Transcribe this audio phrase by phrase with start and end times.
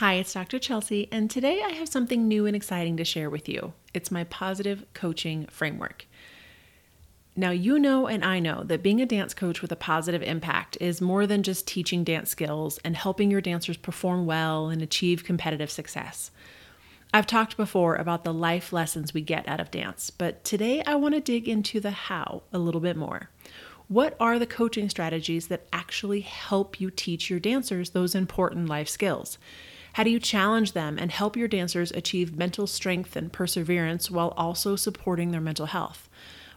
[0.00, 0.58] Hi, it's Dr.
[0.58, 3.72] Chelsea, and today I have something new and exciting to share with you.
[3.94, 6.04] It's my positive coaching framework.
[7.34, 10.76] Now, you know, and I know that being a dance coach with a positive impact
[10.82, 15.24] is more than just teaching dance skills and helping your dancers perform well and achieve
[15.24, 16.30] competitive success.
[17.14, 20.96] I've talked before about the life lessons we get out of dance, but today I
[20.96, 23.30] want to dig into the how a little bit more.
[23.88, 28.90] What are the coaching strategies that actually help you teach your dancers those important life
[28.90, 29.38] skills?
[29.96, 34.34] How do you challenge them and help your dancers achieve mental strength and perseverance while
[34.36, 36.10] also supporting their mental health?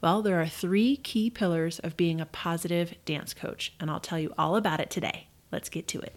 [0.00, 4.18] Well, there are three key pillars of being a positive dance coach, and I'll tell
[4.18, 5.26] you all about it today.
[5.52, 6.16] Let's get to it.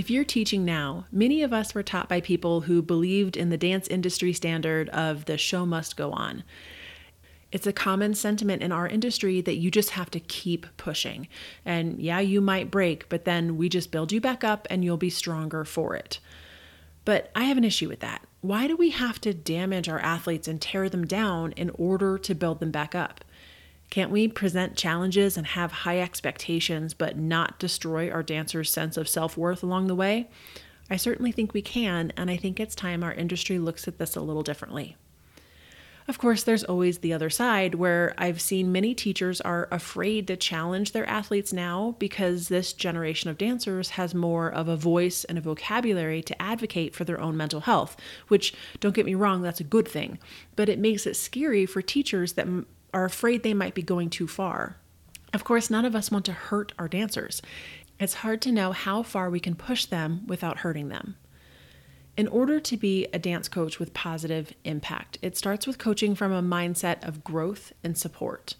[0.00, 3.58] If you're teaching now, many of us were taught by people who believed in the
[3.58, 6.42] dance industry standard of the show must go on.
[7.52, 11.28] It's a common sentiment in our industry that you just have to keep pushing.
[11.66, 14.96] And yeah, you might break, but then we just build you back up and you'll
[14.96, 16.18] be stronger for it.
[17.04, 18.22] But I have an issue with that.
[18.40, 22.34] Why do we have to damage our athletes and tear them down in order to
[22.34, 23.22] build them back up?
[23.90, 29.08] Can't we present challenges and have high expectations, but not destroy our dancers' sense of
[29.08, 30.30] self worth along the way?
[30.88, 34.14] I certainly think we can, and I think it's time our industry looks at this
[34.14, 34.96] a little differently.
[36.08, 40.36] Of course, there's always the other side where I've seen many teachers are afraid to
[40.36, 45.38] challenge their athletes now because this generation of dancers has more of a voice and
[45.38, 49.60] a vocabulary to advocate for their own mental health, which, don't get me wrong, that's
[49.60, 50.18] a good thing.
[50.56, 52.48] But it makes it scary for teachers that
[52.92, 54.76] are afraid they might be going too far.
[55.32, 57.40] Of course, none of us want to hurt our dancers.
[57.98, 61.16] It's hard to know how far we can push them without hurting them.
[62.16, 66.32] In order to be a dance coach with positive impact, it starts with coaching from
[66.32, 68.56] a mindset of growth and support.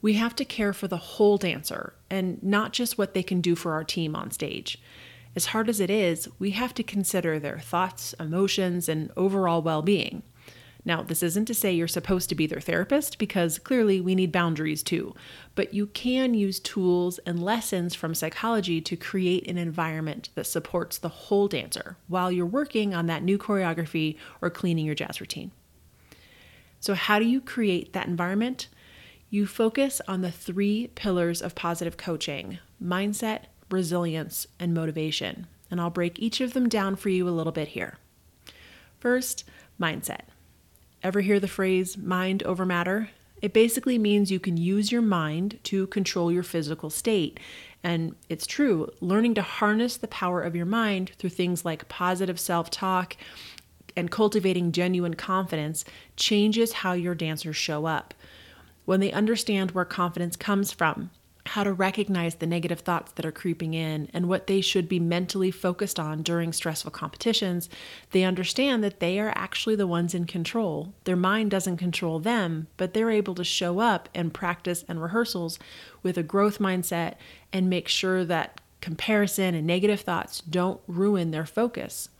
[0.00, 3.54] We have to care for the whole dancer and not just what they can do
[3.54, 4.80] for our team on stage.
[5.36, 9.82] As hard as it is, we have to consider their thoughts, emotions, and overall well
[9.82, 10.22] being.
[10.88, 14.32] Now, this isn't to say you're supposed to be their therapist because clearly we need
[14.32, 15.14] boundaries too,
[15.54, 20.96] but you can use tools and lessons from psychology to create an environment that supports
[20.96, 25.50] the whole dancer while you're working on that new choreography or cleaning your jazz routine.
[26.80, 28.68] So, how do you create that environment?
[29.28, 35.48] You focus on the three pillars of positive coaching mindset, resilience, and motivation.
[35.70, 37.98] And I'll break each of them down for you a little bit here.
[39.00, 39.44] First,
[39.78, 40.22] mindset.
[41.02, 43.10] Ever hear the phrase mind over matter?
[43.40, 47.38] It basically means you can use your mind to control your physical state.
[47.84, 52.40] And it's true, learning to harness the power of your mind through things like positive
[52.40, 53.16] self talk
[53.96, 55.84] and cultivating genuine confidence
[56.16, 58.12] changes how your dancers show up.
[58.84, 61.10] When they understand where confidence comes from,
[61.48, 65.00] how to recognize the negative thoughts that are creeping in and what they should be
[65.00, 67.68] mentally focused on during stressful competitions,
[68.10, 70.94] they understand that they are actually the ones in control.
[71.04, 75.58] Their mind doesn't control them, but they're able to show up and practice and rehearsals
[76.02, 77.14] with a growth mindset
[77.52, 82.10] and make sure that comparison and negative thoughts don't ruin their focus.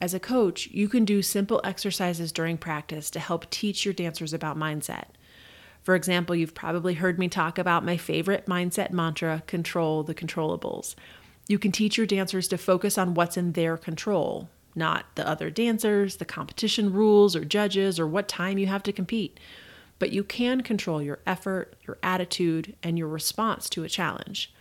[0.00, 4.32] As a coach, you can do simple exercises during practice to help teach your dancers
[4.32, 5.06] about mindset.
[5.88, 10.94] For example, you've probably heard me talk about my favorite mindset mantra control the controllables.
[11.46, 15.48] You can teach your dancers to focus on what's in their control, not the other
[15.48, 19.40] dancers, the competition rules or judges, or what time you have to compete.
[19.98, 24.52] But you can control your effort, your attitude, and your response to a challenge.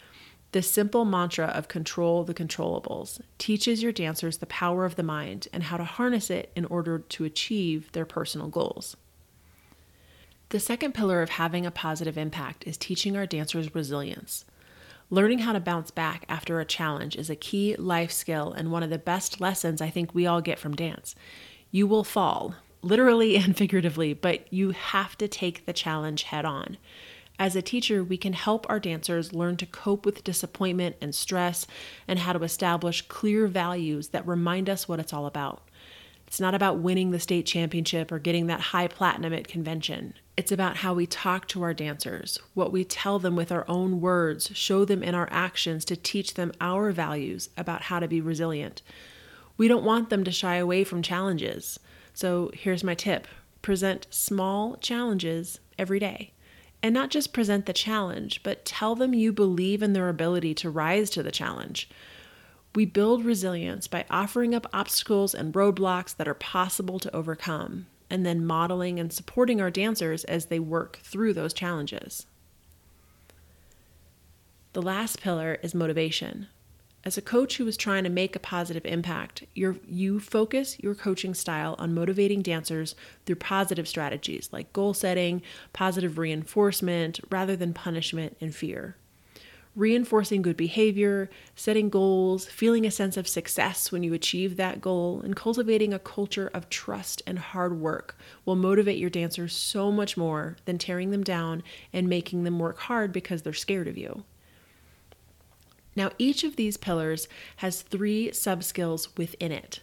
[0.54, 5.50] This simple mantra of control the controllables teaches your dancers the power of the mind
[5.52, 8.96] and how to harness it in order to achieve their personal goals.
[10.50, 14.46] The second pillar of having a positive impact is teaching our dancers resilience.
[15.10, 18.82] Learning how to bounce back after a challenge is a key life skill and one
[18.82, 21.16] of the best lessons I think we all get from dance.
[21.70, 26.78] You will fall, literally and figuratively, but you have to take the challenge head on.
[27.38, 31.68] As a teacher, we can help our dancers learn to cope with disappointment and stress
[32.08, 35.62] and how to establish clear values that remind us what it's all about.
[36.28, 40.14] It's not about winning the state championship or getting that high platinum at convention.
[40.36, 44.02] It's about how we talk to our dancers, what we tell them with our own
[44.02, 48.20] words, show them in our actions to teach them our values about how to be
[48.20, 48.82] resilient.
[49.56, 51.80] We don't want them to shy away from challenges.
[52.14, 53.28] So here's my tip
[53.62, 56.34] present small challenges every day.
[56.84, 60.70] And not just present the challenge, but tell them you believe in their ability to
[60.70, 61.90] rise to the challenge.
[62.78, 68.24] We build resilience by offering up obstacles and roadblocks that are possible to overcome, and
[68.24, 72.28] then modeling and supporting our dancers as they work through those challenges.
[74.74, 76.50] The last pillar is motivation.
[77.04, 81.34] As a coach who is trying to make a positive impact, you focus your coaching
[81.34, 82.94] style on motivating dancers
[83.26, 85.42] through positive strategies like goal setting,
[85.74, 88.98] positive reinforcement, rather than punishment and fear.
[89.78, 95.22] Reinforcing good behavior, setting goals, feeling a sense of success when you achieve that goal,
[95.24, 100.18] and cultivating a culture of trust and hard work will motivate your dancers so much
[100.18, 101.62] more than tearing them down
[101.94, 104.24] and making them work hard because they're scared of you.
[105.96, 107.28] Now, each of these pillars
[107.58, 109.82] has three sub skills within it.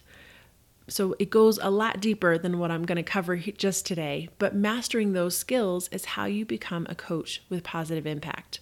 [0.89, 4.53] So it goes a lot deeper than what I'm going to cover just today, but
[4.53, 8.59] mastering those skills is how you become a coach with positive impact.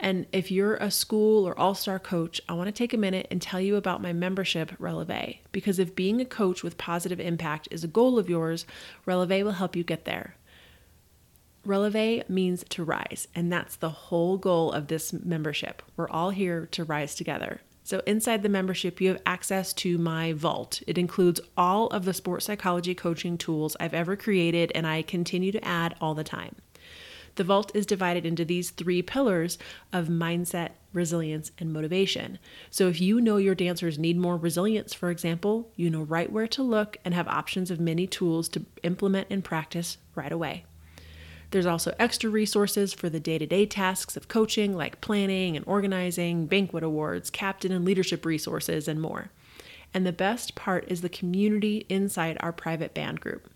[0.00, 3.26] And if you're a school or all star coach, I want to take a minute
[3.30, 5.38] and tell you about my membership, Releve.
[5.52, 8.66] Because if being a coach with positive impact is a goal of yours,
[9.06, 10.36] Releve will help you get there.
[11.64, 15.82] Releve means to rise, and that's the whole goal of this membership.
[15.96, 17.60] We're all here to rise together.
[17.86, 20.82] So, inside the membership, you have access to my vault.
[20.86, 25.52] It includes all of the sports psychology coaching tools I've ever created, and I continue
[25.52, 26.56] to add all the time.
[27.36, 29.58] The vault is divided into these three pillars
[29.92, 32.38] of mindset, resilience, and motivation.
[32.70, 36.46] So, if you know your dancers need more resilience, for example, you know right where
[36.48, 40.64] to look and have options of many tools to implement and practice right away.
[41.50, 45.64] There's also extra resources for the day to day tasks of coaching, like planning and
[45.68, 49.30] organizing, banquet awards, captain and leadership resources, and more.
[49.92, 53.48] And the best part is the community inside our private band group.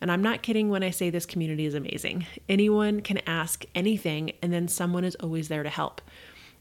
[0.00, 2.26] And I'm not kidding when I say this community is amazing.
[2.48, 6.00] Anyone can ask anything, and then someone is always there to help.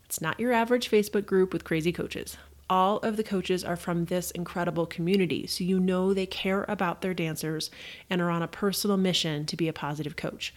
[0.05, 2.37] It's not your average Facebook group with crazy coaches.
[2.69, 7.01] All of the coaches are from this incredible community, so you know they care about
[7.01, 7.69] their dancers
[8.09, 10.53] and are on a personal mission to be a positive coach.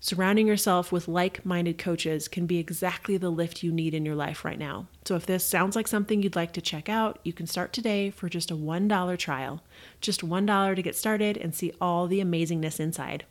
[0.00, 4.14] Surrounding yourself with like minded coaches can be exactly the lift you need in your
[4.14, 4.86] life right now.
[5.04, 8.10] So, if this sounds like something you'd like to check out, you can start today
[8.10, 9.62] for just a $1 trial.
[10.00, 13.24] Just $1 to get started and see all the amazingness inside.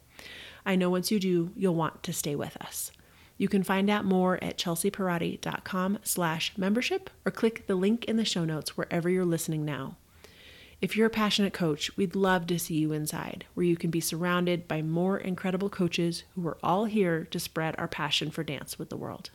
[0.66, 2.92] I know once you do, you'll want to stay with us.
[3.38, 8.26] You can find out more at chelseapierotti.com slash membership or click the link in the
[8.26, 9.96] show notes wherever you're listening now.
[10.80, 14.00] If you're a passionate coach, we'd love to see you inside, where you can be
[14.00, 18.78] surrounded by more incredible coaches who are all here to spread our passion for dance
[18.78, 19.32] with the world.